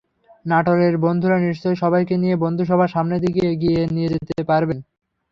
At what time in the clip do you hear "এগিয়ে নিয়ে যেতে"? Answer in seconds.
3.53-4.43